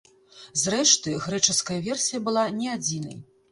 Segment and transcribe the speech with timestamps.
[0.61, 3.17] Зрэшты, грэчаская версія была не адзінай.